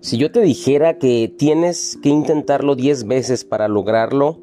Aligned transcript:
Si 0.00 0.16
yo 0.16 0.32
te 0.32 0.40
dijera 0.40 0.96
que 0.96 1.28
tienes 1.28 1.98
que 2.02 2.08
intentarlo 2.08 2.74
10 2.74 3.04
veces 3.04 3.44
para 3.44 3.68
lograrlo, 3.68 4.40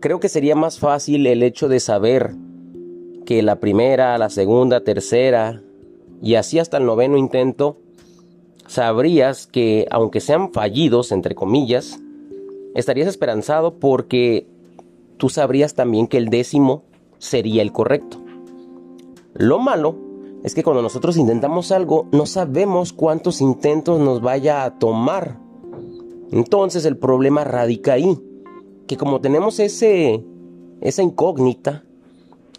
creo 0.00 0.20
que 0.20 0.30
sería 0.30 0.56
más 0.56 0.78
fácil 0.78 1.26
el 1.26 1.42
hecho 1.42 1.68
de 1.68 1.80
saber 1.80 2.34
que 3.26 3.42
la 3.42 3.60
primera, 3.60 4.16
la 4.16 4.30
segunda, 4.30 4.80
tercera 4.82 5.62
y 6.22 6.36
así 6.36 6.58
hasta 6.58 6.78
el 6.78 6.86
noveno 6.86 7.18
intento, 7.18 7.76
sabrías 8.66 9.46
que 9.46 9.86
aunque 9.90 10.20
sean 10.20 10.50
fallidos, 10.50 11.12
entre 11.12 11.34
comillas, 11.34 12.00
estarías 12.74 13.08
esperanzado 13.08 13.74
porque 13.74 14.46
tú 15.18 15.28
sabrías 15.28 15.74
también 15.74 16.06
que 16.06 16.16
el 16.16 16.30
décimo 16.30 16.84
sería 17.18 17.60
el 17.60 17.70
correcto. 17.70 18.16
Lo 19.34 19.58
malo 19.58 20.13
es 20.44 20.54
que 20.54 20.62
cuando 20.62 20.82
nosotros 20.82 21.16
intentamos 21.16 21.72
algo 21.72 22.06
no 22.12 22.26
sabemos 22.26 22.92
cuántos 22.92 23.40
intentos 23.40 23.98
nos 23.98 24.20
vaya 24.20 24.64
a 24.64 24.78
tomar. 24.78 25.40
Entonces 26.30 26.84
el 26.84 26.98
problema 26.98 27.44
radica 27.44 27.94
ahí, 27.94 28.20
que 28.86 28.98
como 28.98 29.22
tenemos 29.22 29.58
ese, 29.58 30.22
esa 30.82 31.02
incógnita, 31.02 31.84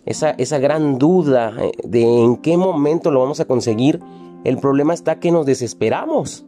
esa, 0.04 0.32
esa 0.32 0.58
gran 0.58 0.98
duda 0.98 1.54
eh, 1.62 1.72
de 1.84 2.24
en 2.24 2.38
qué 2.38 2.58
momento 2.58 3.12
lo 3.12 3.20
vamos 3.20 3.40
a 3.40 3.46
conseguir, 3.46 4.02
el 4.44 4.58
problema 4.58 4.96
está 4.96 5.20
que 5.20 5.32
nos 5.32 5.46
desesperamos. 5.46 6.44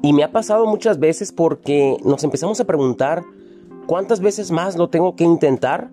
Y 0.00 0.14
me 0.14 0.24
ha 0.24 0.32
pasado 0.32 0.66
muchas 0.66 0.98
veces 0.98 1.32
porque 1.32 1.98
nos 2.02 2.24
empezamos 2.24 2.58
a 2.60 2.64
preguntar 2.64 3.24
cuántas 3.86 4.20
veces 4.20 4.50
más 4.50 4.76
lo 4.76 4.88
tengo 4.88 5.16
que 5.16 5.24
intentar 5.24 5.90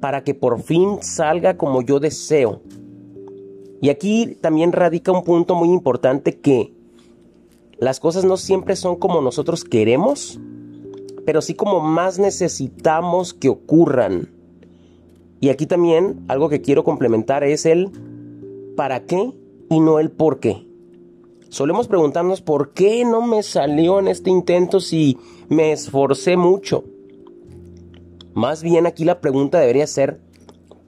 para 0.00 0.22
que 0.22 0.34
por 0.34 0.62
fin 0.62 0.98
salga 1.00 1.56
como 1.56 1.82
yo 1.82 1.98
deseo. 1.98 2.62
Y 3.80 3.90
aquí 3.90 4.36
también 4.40 4.72
radica 4.72 5.12
un 5.12 5.24
punto 5.24 5.54
muy 5.54 5.68
importante 5.68 6.38
que 6.38 6.72
las 7.78 8.00
cosas 8.00 8.24
no 8.24 8.36
siempre 8.36 8.74
son 8.74 8.96
como 8.96 9.20
nosotros 9.20 9.64
queremos, 9.64 10.40
pero 11.26 11.42
sí 11.42 11.54
como 11.54 11.80
más 11.80 12.18
necesitamos 12.18 13.34
que 13.34 13.48
ocurran. 13.48 14.30
Y 15.40 15.50
aquí 15.50 15.66
también 15.66 16.24
algo 16.28 16.48
que 16.48 16.62
quiero 16.62 16.84
complementar 16.84 17.44
es 17.44 17.66
el 17.66 17.90
para 18.76 19.04
qué 19.04 19.32
y 19.68 19.80
no 19.80 19.98
el 19.98 20.10
por 20.10 20.40
qué. 20.40 20.66
Solemos 21.50 21.86
preguntarnos 21.86 22.40
por 22.40 22.72
qué 22.72 23.04
no 23.04 23.22
me 23.22 23.42
salió 23.42 23.98
en 23.98 24.08
este 24.08 24.30
intento 24.30 24.80
si 24.80 25.18
me 25.48 25.72
esforcé 25.72 26.36
mucho. 26.36 26.84
Más 28.34 28.62
bien 28.62 28.86
aquí 28.86 29.04
la 29.04 29.20
pregunta 29.20 29.58
debería 29.60 29.86
ser 29.86 30.20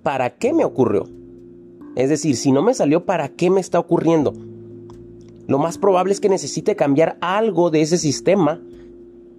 ¿para 0.03 0.37
qué 0.37 0.53
me 0.53 0.65
ocurrió? 0.65 1.18
Es 1.99 2.09
decir, 2.11 2.37
si 2.37 2.53
no 2.53 2.63
me 2.63 2.75
salió, 2.75 3.05
¿para 3.05 3.29
qué 3.29 3.51
me 3.51 3.61
está 3.61 3.81
ocurriendo? 3.81 4.33
Lo 5.49 5.59
más 5.59 5.79
probable 5.79 6.13
es 6.13 6.21
que 6.21 6.29
necesite 6.29 6.77
cambiar 6.77 7.19
algo 7.21 7.71
de 7.71 7.81
ese 7.81 7.99
sistema 7.99 8.63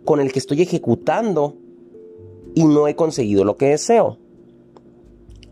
con 0.03 0.19
el 0.19 0.33
que 0.33 0.39
estoy 0.39 0.61
ejecutando 0.61 1.55
y 2.55 2.65
no 2.65 2.89
he 2.89 2.97
conseguido 2.97 3.45
lo 3.45 3.55
que 3.55 3.67
deseo. 3.67 4.17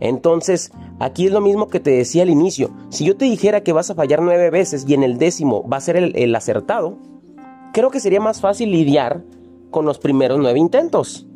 Entonces, 0.01 0.69
aquí 0.99 1.27
es 1.27 1.31
lo 1.31 1.39
mismo 1.39 1.69
que 1.69 1.79
te 1.79 1.91
decía 1.91 2.23
al 2.23 2.29
inicio. 2.29 2.71
Si 2.89 3.05
yo 3.05 3.15
te 3.15 3.23
dijera 3.23 3.63
que 3.63 3.71
vas 3.71 3.89
a 3.89 3.95
fallar 3.95 4.21
nueve 4.21 4.49
veces 4.49 4.83
y 4.85 4.93
en 4.93 5.03
el 5.03 5.17
décimo 5.17 5.65
va 5.65 5.77
a 5.77 5.81
ser 5.81 5.95
el, 5.95 6.35
acertado, 6.35 6.97
creo 7.71 7.89
que 7.89 8.01
sería 8.01 8.19
más 8.19 8.41
fácil 8.41 8.69
lidiar 8.69 9.23
con 9.71 9.85
los 9.85 9.97
primeros 9.97 10.39
nueve 10.39 10.59
intentos. 10.59 11.26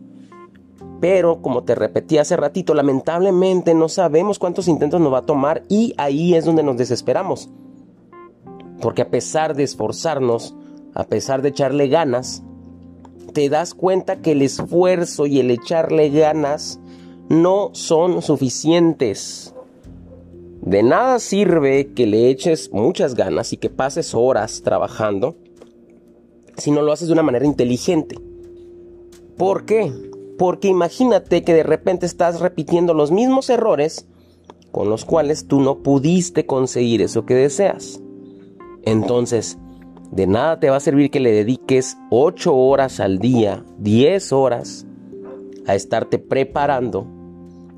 Pero, 1.01 1.41
como 1.41 1.63
te 1.63 1.73
repetí 1.73 2.19
hace 2.19 2.37
ratito, 2.37 2.75
lamentablemente 2.75 3.73
no 3.73 3.89
sabemos 3.89 4.37
cuántos 4.37 4.67
intentos 4.67 5.01
nos 5.01 5.11
va 5.11 5.19
a 5.19 5.25
tomar 5.25 5.63
y 5.67 5.95
ahí 5.97 6.35
es 6.35 6.45
donde 6.45 6.61
nos 6.61 6.77
desesperamos. 6.77 7.49
Porque 8.79 9.01
a 9.01 9.09
pesar 9.09 9.55
de 9.55 9.63
esforzarnos, 9.63 10.55
a 10.93 11.03
pesar 11.05 11.41
de 11.41 11.49
echarle 11.49 11.87
ganas, 11.87 12.43
te 13.33 13.49
das 13.49 13.73
cuenta 13.73 14.21
que 14.21 14.33
el 14.33 14.43
esfuerzo 14.43 15.25
y 15.25 15.39
el 15.39 15.49
echarle 15.49 16.09
ganas 16.09 16.79
no 17.29 17.71
son 17.73 18.21
suficientes. 18.21 19.55
De 20.61 20.83
nada 20.83 21.17
sirve 21.17 21.93
que 21.93 22.05
le 22.05 22.29
eches 22.29 22.71
muchas 22.71 23.15
ganas 23.15 23.53
y 23.53 23.57
que 23.57 23.71
pases 23.71 24.13
horas 24.13 24.61
trabajando 24.61 25.35
si 26.57 26.69
no 26.69 26.83
lo 26.83 26.91
haces 26.91 27.07
de 27.07 27.13
una 27.13 27.23
manera 27.23 27.45
inteligente. 27.45 28.19
¿Por 29.37 29.65
qué? 29.65 29.91
Porque 30.41 30.69
imagínate 30.69 31.43
que 31.43 31.53
de 31.53 31.61
repente 31.61 32.07
estás 32.07 32.39
repitiendo 32.39 32.95
los 32.95 33.11
mismos 33.11 33.47
errores 33.51 34.07
con 34.71 34.89
los 34.89 35.05
cuales 35.05 35.45
tú 35.45 35.61
no 35.61 35.83
pudiste 35.83 36.47
conseguir 36.47 37.03
eso 37.03 37.27
que 37.27 37.35
deseas. 37.35 38.01
Entonces, 38.81 39.59
de 40.09 40.25
nada 40.25 40.59
te 40.59 40.71
va 40.71 40.77
a 40.77 40.79
servir 40.79 41.11
que 41.11 41.19
le 41.19 41.31
dediques 41.31 41.95
8 42.09 42.55
horas 42.55 42.99
al 42.99 43.19
día, 43.19 43.63
10 43.77 44.33
horas, 44.33 44.87
a 45.67 45.75
estarte 45.75 46.17
preparando, 46.17 47.05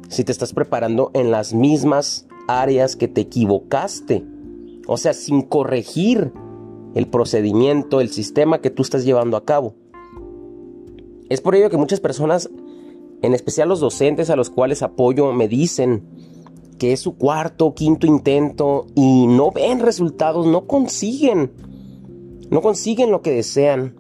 si 0.07 0.23
te 0.23 0.31
estás 0.31 0.53
preparando 0.53 1.11
en 1.13 1.31
las 1.31 1.53
mismas 1.53 2.29
áreas 2.47 2.95
que 2.95 3.09
te 3.09 3.19
equivocaste. 3.19 4.23
O 4.87 4.95
sea, 4.95 5.11
sin 5.11 5.41
corregir 5.41 6.31
el 6.95 7.09
procedimiento, 7.09 7.99
el 7.99 8.07
sistema 8.07 8.61
que 8.61 8.69
tú 8.69 8.83
estás 8.83 9.03
llevando 9.03 9.35
a 9.35 9.43
cabo. 9.43 9.82
Es 11.33 11.41
por 11.41 11.55
ello 11.55 11.71
que 11.71 11.77
muchas 11.77 11.99
personas, 11.99 12.47
en 13.23 13.33
especial 13.33 13.67
los 13.67 13.79
docentes 13.79 14.29
a 14.29 14.35
los 14.35 14.51
cuales 14.51 14.83
apoyo, 14.83 15.33
me 15.33 15.47
dicen 15.47 16.03
que 16.77 16.93
es 16.93 16.99
su 16.99 17.17
cuarto 17.17 17.65
o 17.65 17.73
quinto 17.73 18.05
intento 18.05 18.85
y 18.93 19.25
no 19.25 19.49
ven 19.49 19.79
resultados, 19.79 20.45
no 20.45 20.67
consiguen, 20.67 21.51
no 22.51 22.61
consiguen 22.61 23.09
lo 23.09 23.23
que 23.23 23.31
desean. 23.31 23.95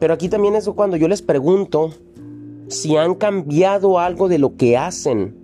Pero 0.00 0.12
aquí 0.12 0.28
también 0.28 0.56
es 0.56 0.68
cuando 0.70 0.96
yo 0.96 1.06
les 1.06 1.22
pregunto 1.22 1.90
si 2.66 2.96
han 2.96 3.14
cambiado 3.14 4.00
algo 4.00 4.26
de 4.26 4.38
lo 4.38 4.56
que 4.56 4.76
hacen, 4.76 5.36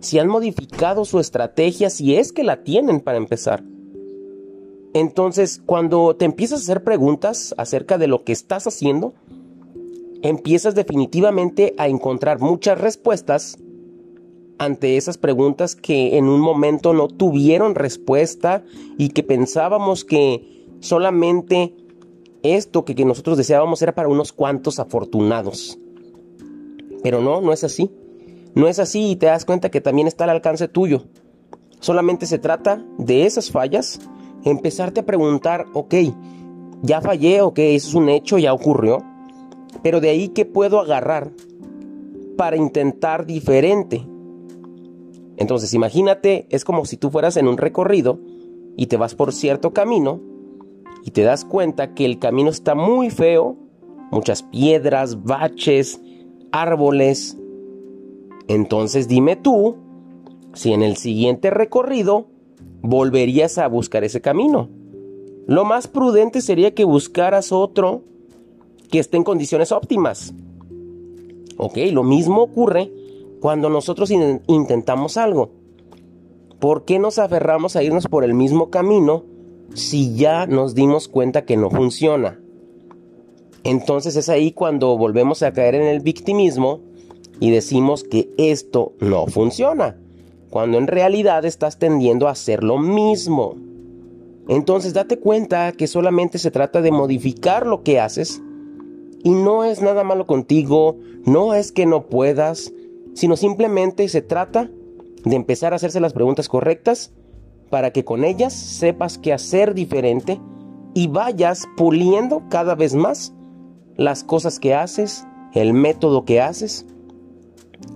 si 0.00 0.18
han 0.18 0.26
modificado 0.26 1.04
su 1.04 1.20
estrategia, 1.20 1.88
si 1.88 2.16
es 2.16 2.32
que 2.32 2.42
la 2.42 2.64
tienen 2.64 2.98
para 2.98 3.18
empezar. 3.18 3.62
Entonces, 4.92 5.62
cuando 5.64 6.16
te 6.16 6.24
empiezas 6.24 6.58
a 6.58 6.62
hacer 6.64 6.82
preguntas 6.82 7.54
acerca 7.58 7.96
de 7.96 8.08
lo 8.08 8.24
que 8.24 8.32
estás 8.32 8.66
haciendo, 8.66 9.14
empiezas 10.24 10.74
definitivamente 10.74 11.74
a 11.76 11.86
encontrar 11.86 12.40
muchas 12.40 12.80
respuestas 12.80 13.58
ante 14.58 14.96
esas 14.96 15.18
preguntas 15.18 15.76
que 15.76 16.16
en 16.16 16.24
un 16.24 16.40
momento 16.40 16.94
no 16.94 17.08
tuvieron 17.08 17.74
respuesta 17.74 18.64
y 18.96 19.10
que 19.10 19.22
pensábamos 19.22 20.04
que 20.04 20.66
solamente 20.80 21.74
esto 22.42 22.86
que, 22.86 22.94
nosotros 23.04 23.36
deseábamos 23.36 23.82
era 23.82 23.94
para 23.94 24.08
unos 24.08 24.32
cuantos 24.32 24.78
afortunados. 24.78 25.78
Pero 27.02 27.20
no, 27.20 27.42
no 27.42 27.52
es 27.52 27.62
así. 27.62 27.90
No 28.54 28.66
es 28.66 28.78
así 28.78 29.10
y 29.10 29.16
te 29.16 29.26
das 29.26 29.44
cuenta 29.44 29.70
que 29.70 29.82
también 29.82 30.06
está 30.06 30.24
al 30.24 30.30
alcance 30.30 30.68
tuyo. 30.68 31.04
Solamente 31.80 32.24
se 32.24 32.38
trata 32.38 32.82
de 32.96 33.26
esas 33.26 33.50
fallas, 33.50 34.00
empezarte 34.44 35.00
a 35.00 35.06
preguntar, 35.06 35.66
ok, 35.74 35.94
ya 36.80 37.02
fallé, 37.02 37.42
ok, 37.42 37.58
eso 37.58 37.88
es 37.88 37.94
un 37.94 38.08
hecho, 38.08 38.38
ya 38.38 38.54
ocurrió. 38.54 39.04
Pero 39.84 40.00
de 40.00 40.08
ahí, 40.08 40.30
¿qué 40.30 40.46
puedo 40.46 40.80
agarrar 40.80 41.30
para 42.38 42.56
intentar 42.56 43.26
diferente? 43.26 44.06
Entonces, 45.36 45.74
imagínate, 45.74 46.46
es 46.48 46.64
como 46.64 46.86
si 46.86 46.96
tú 46.96 47.10
fueras 47.10 47.36
en 47.36 47.46
un 47.46 47.58
recorrido 47.58 48.18
y 48.78 48.86
te 48.86 48.96
vas 48.96 49.14
por 49.14 49.34
cierto 49.34 49.74
camino 49.74 50.20
y 51.04 51.10
te 51.10 51.22
das 51.22 51.44
cuenta 51.44 51.92
que 51.92 52.06
el 52.06 52.18
camino 52.18 52.48
está 52.48 52.74
muy 52.74 53.10
feo, 53.10 53.58
muchas 54.10 54.42
piedras, 54.42 55.22
baches, 55.22 56.00
árboles. 56.50 57.36
Entonces 58.48 59.06
dime 59.06 59.36
tú 59.36 59.76
si 60.54 60.72
en 60.72 60.82
el 60.82 60.96
siguiente 60.96 61.50
recorrido 61.50 62.28
volverías 62.80 63.58
a 63.58 63.68
buscar 63.68 64.02
ese 64.02 64.22
camino. 64.22 64.70
Lo 65.46 65.66
más 65.66 65.88
prudente 65.88 66.40
sería 66.40 66.74
que 66.74 66.84
buscaras 66.84 67.52
otro 67.52 68.13
que 68.90 68.98
esté 68.98 69.16
en 69.16 69.24
condiciones 69.24 69.72
óptimas. 69.72 70.34
Ok, 71.56 71.78
lo 71.92 72.02
mismo 72.02 72.42
ocurre 72.42 72.92
cuando 73.40 73.68
nosotros 73.68 74.10
intentamos 74.10 75.16
algo. 75.16 75.50
¿Por 76.58 76.84
qué 76.84 76.98
nos 76.98 77.18
aferramos 77.18 77.76
a 77.76 77.82
irnos 77.82 78.06
por 78.06 78.24
el 78.24 78.34
mismo 78.34 78.70
camino 78.70 79.24
si 79.74 80.14
ya 80.14 80.46
nos 80.46 80.74
dimos 80.74 81.08
cuenta 81.08 81.44
que 81.44 81.56
no 81.56 81.70
funciona? 81.70 82.40
Entonces 83.64 84.16
es 84.16 84.28
ahí 84.28 84.52
cuando 84.52 84.96
volvemos 84.96 85.42
a 85.42 85.52
caer 85.52 85.74
en 85.74 85.82
el 85.82 86.00
victimismo 86.00 86.80
y 87.40 87.50
decimos 87.50 88.04
que 88.04 88.30
esto 88.36 88.92
no 89.00 89.26
funciona, 89.26 89.98
cuando 90.50 90.78
en 90.78 90.86
realidad 90.86 91.44
estás 91.44 91.78
tendiendo 91.78 92.28
a 92.28 92.32
hacer 92.32 92.62
lo 92.62 92.78
mismo. 92.78 93.56
Entonces 94.48 94.94
date 94.94 95.18
cuenta 95.18 95.72
que 95.72 95.86
solamente 95.86 96.38
se 96.38 96.50
trata 96.50 96.82
de 96.82 96.92
modificar 96.92 97.66
lo 97.66 97.82
que 97.82 98.00
haces 98.00 98.42
y 99.24 99.30
no 99.30 99.64
es 99.64 99.82
nada 99.82 100.04
malo 100.04 100.26
contigo, 100.26 100.98
no 101.24 101.54
es 101.54 101.72
que 101.72 101.86
no 101.86 102.06
puedas, 102.06 102.72
sino 103.14 103.36
simplemente 103.36 104.06
se 104.08 104.22
trata 104.22 104.70
de 105.24 105.34
empezar 105.34 105.72
a 105.72 105.76
hacerse 105.76 105.98
las 105.98 106.12
preguntas 106.12 106.48
correctas 106.48 107.12
para 107.70 107.90
que 107.90 108.04
con 108.04 108.22
ellas 108.22 108.52
sepas 108.52 109.18
qué 109.18 109.32
hacer 109.32 109.74
diferente 109.74 110.40
y 110.92 111.08
vayas 111.08 111.66
puliendo 111.76 112.42
cada 112.50 112.74
vez 112.74 112.94
más 112.94 113.34
las 113.96 114.24
cosas 114.24 114.60
que 114.60 114.74
haces, 114.74 115.26
el 115.54 115.72
método 115.72 116.26
que 116.26 116.42
haces 116.42 116.86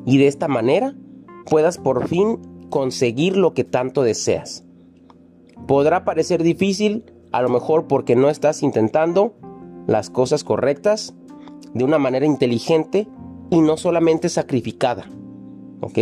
y 0.06 0.16
de 0.16 0.28
esta 0.28 0.48
manera 0.48 0.96
puedas 1.44 1.76
por 1.76 2.08
fin 2.08 2.38
conseguir 2.70 3.36
lo 3.36 3.52
que 3.52 3.64
tanto 3.64 4.02
deseas. 4.02 4.64
Podrá 5.66 6.06
parecer 6.06 6.42
difícil, 6.42 7.04
a 7.32 7.42
lo 7.42 7.50
mejor 7.50 7.86
porque 7.86 8.16
no 8.16 8.30
estás 8.30 8.62
intentando 8.62 9.34
las 9.88 10.10
cosas 10.10 10.44
correctas 10.44 11.14
de 11.74 11.82
una 11.82 11.98
manera 11.98 12.26
inteligente 12.26 13.08
y 13.50 13.60
no 13.60 13.76
solamente 13.76 14.28
sacrificada. 14.28 15.10
¿Ok? 15.80 15.98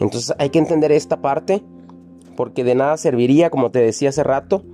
Entonces 0.00 0.34
hay 0.38 0.50
que 0.50 0.58
entender 0.58 0.92
esta 0.92 1.22
parte 1.22 1.62
porque 2.36 2.64
de 2.64 2.74
nada 2.74 2.96
serviría, 2.96 3.48
como 3.48 3.70
te 3.70 3.78
decía 3.78 4.08
hace 4.08 4.24
rato, 4.24 4.64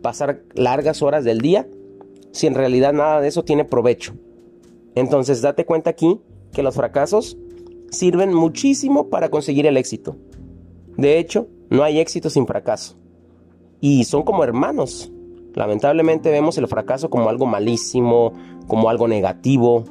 pasar 0.00 0.44
largas 0.54 1.02
horas 1.02 1.24
del 1.24 1.40
día 1.40 1.66
si 2.32 2.46
en 2.46 2.54
realidad 2.54 2.92
nada 2.92 3.20
de 3.20 3.28
eso 3.28 3.44
tiene 3.44 3.64
provecho. 3.64 4.14
Entonces 4.94 5.42
date 5.42 5.66
cuenta 5.66 5.90
aquí 5.90 6.20
que 6.52 6.62
los 6.62 6.76
fracasos 6.76 7.36
sirven 7.90 8.32
muchísimo 8.32 9.08
para 9.08 9.28
conseguir 9.28 9.66
el 9.66 9.76
éxito. 9.76 10.16
De 10.96 11.18
hecho, 11.18 11.48
no 11.68 11.82
hay 11.82 11.98
éxito 11.98 12.30
sin 12.30 12.46
fracaso. 12.46 12.96
Y 13.80 14.04
son 14.04 14.22
como 14.22 14.44
hermanos. 14.44 15.10
Lamentablemente 15.54 16.30
vemos 16.30 16.58
el 16.58 16.68
fracaso 16.68 17.10
como 17.10 17.28
algo 17.28 17.46
malísimo, 17.46 18.32
como 18.66 18.88
algo 18.88 19.08
negativo. 19.08 19.84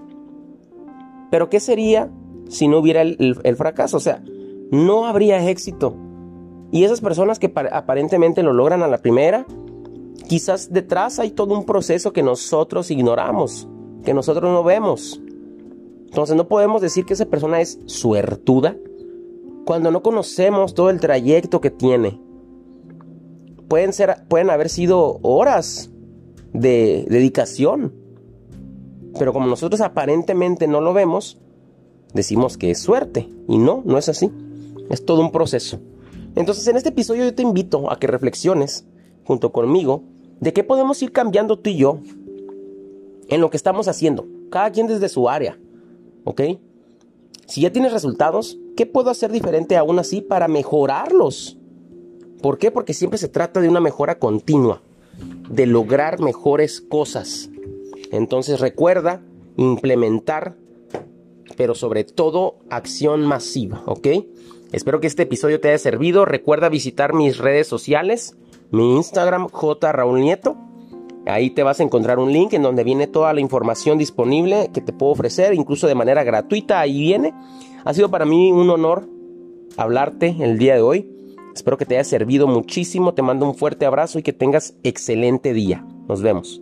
Pero 1.30 1.50
¿qué 1.50 1.60
sería 1.60 2.10
si 2.48 2.68
no 2.68 2.78
hubiera 2.78 3.02
el, 3.02 3.56
fracaso? 3.58 3.98
O 3.98 4.00
sea, 4.00 4.24
no 4.72 5.08
habría 5.08 5.50
éxito. 5.50 5.96
Y 6.72 6.84
esas 6.84 7.02
personas 7.02 7.40
que 7.40 7.52
aparentemente 7.72 8.44
lo 8.44 8.54
logran 8.54 8.84
a 8.84 8.88
la 8.88 9.00
primera, 9.00 9.46
quizás 10.28 10.72
detrás 10.72 11.20
hay 11.20 11.32
todo 11.32 11.58
un 11.58 11.66
proceso 11.66 12.14
que 12.14 12.24
nosotros 12.24 12.92
ignoramos, 12.92 13.68
que 14.04 14.14
nosotros 14.14 14.52
no 14.52 14.64
vemos. 14.64 15.22
Entonces 16.06 16.36
no 16.36 16.48
podemos 16.48 16.82
decir 16.82 17.06
que 17.06 17.14
esa 17.14 17.26
persona 17.26 17.62
es 17.62 17.80
suertuda 17.86 18.76
cuando 19.66 19.92
no 19.92 20.02
conocemos 20.02 20.74
todo 20.74 20.90
el 20.90 21.00
trayecto 21.00 21.60
que 21.60 21.72
tiene. 21.72 22.27
Pueden, 23.68 23.94
ser, 23.94 24.24
pueden 24.28 24.50
haber 24.50 24.70
sido 24.70 25.20
horas 25.22 25.90
de 26.54 27.06
dedicación. 27.10 27.94
Pero 29.18 29.34
como 29.34 29.48
nosotros 29.48 29.82
aparentemente 29.82 30.68
no 30.68 30.82
lo 30.82 30.94
vemos, 30.94 31.40
decimos 32.14 32.58
que 32.58 32.72
es 32.72 32.80
suerte. 32.80 33.30
Y 33.48 33.58
no, 33.58 33.82
no 33.86 33.98
es 33.98 34.10
así. 34.10 34.32
Es 34.90 35.06
todo 35.06 35.22
un 35.22 35.32
proceso. 35.32 35.80
Entonces 36.36 36.68
en 36.68 36.78
este 36.78 36.90
episodio 36.90 37.26
yo 37.26 37.34
te 37.34 37.44
invito 37.44 37.92
a 37.92 38.00
que 38.00 38.08
reflexiones 38.08 38.86
junto 39.26 39.52
conmigo 39.52 40.04
de 40.40 40.54
qué 40.54 40.64
podemos 40.64 41.02
ir 41.02 41.12
cambiando 41.12 41.60
tú 41.60 41.70
y 41.72 41.78
yo 41.78 42.00
en 43.28 43.42
lo 43.42 43.50
que 43.50 43.58
estamos 43.58 43.88
haciendo. 43.88 44.28
Cada 44.50 44.72
quien 44.72 44.88
desde 44.88 45.10
su 45.10 45.28
área. 45.30 45.58
¿Ok? 46.24 46.42
Si 47.48 47.62
ya 47.62 47.72
tienes 47.72 47.94
resultados, 47.94 48.60
¿qué 48.76 48.86
puedo 48.86 49.10
hacer 49.10 49.32
diferente 49.32 49.78
aún 49.78 50.00
así 50.00 50.22
para 50.22 50.48
mejorarlos? 50.48 51.57
¿Por 52.42 52.58
qué? 52.58 52.72
Porque 52.72 52.94
siempre 52.94 53.18
se 53.18 53.28
trata 53.28 53.62
de 53.62 53.70
una 53.70 53.80
mejora 53.80 54.20
continua, 54.20 54.82
de 55.50 55.66
lograr 55.66 56.20
mejores 56.20 56.82
cosas. 56.82 57.50
Entonces 58.12 58.60
recuerda 58.60 59.22
implementar, 59.58 60.56
pero 61.56 61.76
sobre 61.76 62.04
todo 62.04 62.58
acción 62.70 63.26
masiva, 63.26 63.84
¿ok? 63.86 64.08
Espero 64.72 65.00
que 65.00 65.08
este 65.08 65.24
episodio 65.24 65.60
te 65.60 65.70
haya 65.70 65.78
servido. 65.78 66.26
Recuerda 66.26 66.70
visitar 66.70 67.14
mis 67.14 67.38
redes 67.38 67.68
sociales, 67.68 68.36
mi 68.72 68.96
Instagram, 68.96 69.48
J. 69.50 69.92
Raúl 69.92 70.22
Nieto 70.22 70.58
Ahí 71.28 71.50
te 71.50 71.64
vas 71.64 71.80
a 71.80 71.84
encontrar 71.84 72.20
un 72.20 72.32
link 72.32 72.54
en 72.54 72.62
donde 72.62 72.86
viene 72.86 73.06
toda 73.06 73.34
la 73.34 73.42
información 73.42 73.98
disponible 73.98 74.70
que 74.74 74.80
te 74.80 74.94
puedo 74.94 75.12
ofrecer, 75.12 75.54
incluso 75.54 75.88
de 75.88 75.96
manera 75.96 76.24
gratuita. 76.24 76.80
Ahí 76.80 77.02
viene. 77.02 77.34
Ha 77.84 77.94
sido 77.94 78.10
para 78.10 78.26
mí 78.26 78.52
un 78.52 78.70
honor 78.70 79.10
hablarte 79.76 80.38
el 80.40 80.58
día 80.58 80.76
de 80.76 80.82
hoy. 80.82 81.17
Espero 81.58 81.78
que 81.78 81.88
te 81.88 81.96
haya 81.96 82.04
servido 82.04 82.48
muchísimo. 82.48 83.16
Te 83.16 83.24
mando 83.24 83.48
un 83.48 83.56
fuerte 83.56 83.88
abrazo 83.88 84.20
y 84.20 84.24
que 84.24 84.32
tengas 84.32 84.76
excelente 84.84 85.54
día. 85.54 85.84
Nos 86.08 86.22
vemos. 86.22 86.62